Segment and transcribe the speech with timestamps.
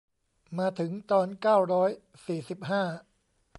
[0.57, 1.91] มาถึงตอน เก้าร้อย
[2.25, 2.83] สี่สิบห้า